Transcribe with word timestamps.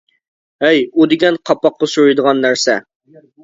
ھەي 0.65 0.81
ئۇ 1.03 1.07
دېگەن 1.11 1.39
قاپاققا 1.51 1.93
سۈرىدىغان 1.95 2.45
نەرسە. 2.49 2.81